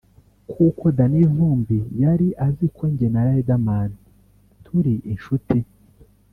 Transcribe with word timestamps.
kuko 0.51 0.83
Danny 0.97 1.21
Vumbi 1.33 1.79
yari 2.03 2.27
azi 2.47 2.65
ko 2.75 2.83
njye 2.91 3.07
na 3.13 3.21
Riderman 3.27 3.89
turi 4.63 4.93
inshuti 5.13 5.57